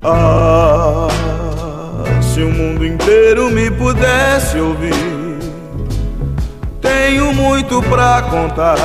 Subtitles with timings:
[0.00, 1.08] Ah,
[2.22, 4.94] se o mundo inteiro me pudesse ouvir,
[6.80, 8.76] tenho muito pra contar,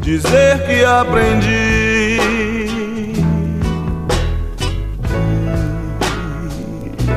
[0.00, 2.18] dizer que aprendi.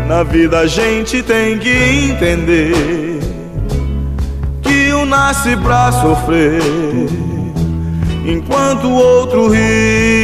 [0.07, 1.71] Na vida a gente tem que
[2.11, 3.19] entender
[4.61, 6.61] que um nasce pra sofrer,
[8.23, 10.16] enquanto o outro ri.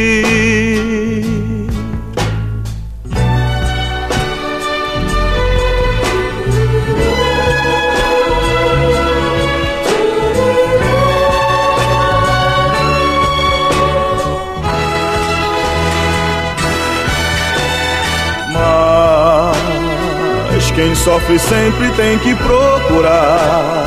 [20.74, 23.84] Quem sofre sempre tem que procurar,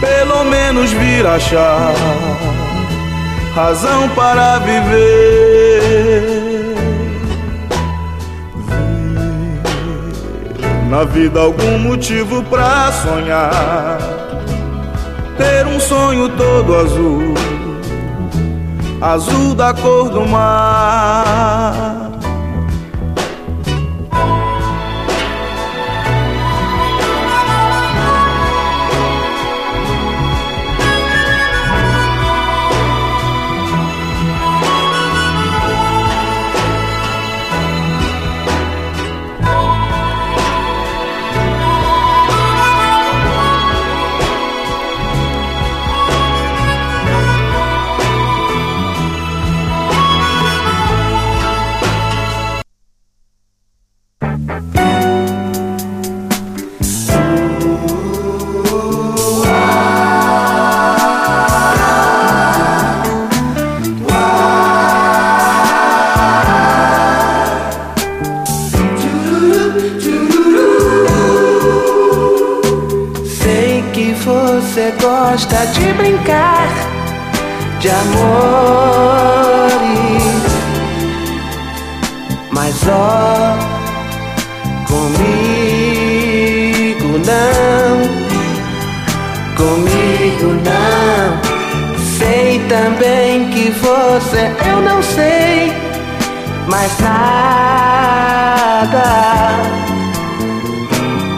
[0.00, 1.92] pelo menos vir achar
[3.54, 6.40] razão para viver.
[10.88, 13.98] Na vida algum motivo pra sonhar,
[15.36, 17.34] ter um sonho todo azul,
[19.00, 21.39] azul da cor do mar.
[74.30, 76.68] Você gosta de brincar
[77.80, 78.22] de amores,
[82.52, 83.58] mas ó,
[84.86, 85.90] comigo
[87.26, 88.02] não,
[89.56, 91.40] comigo não.
[92.18, 95.72] Sei também que você, eu não sei
[96.68, 97.40] mais nada.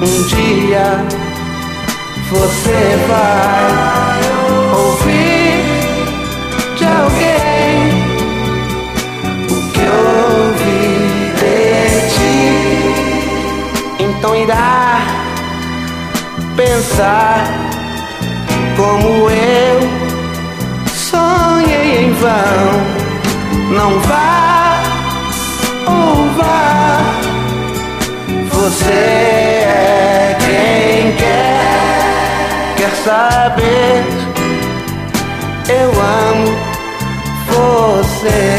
[0.03, 1.22] Um dia
[2.33, 4.21] você vai
[4.75, 5.63] ouvir
[6.77, 7.75] de alguém
[9.51, 9.85] o que
[10.41, 10.85] ouvi
[11.41, 11.57] de
[12.15, 12.47] ti.
[13.99, 15.01] Então irá
[16.57, 17.45] pensar
[18.77, 19.81] como eu
[20.95, 23.03] sonhei em vão.
[23.77, 24.42] Não vá
[33.05, 34.05] saber.
[35.69, 36.49] Eu amo
[37.49, 38.52] você.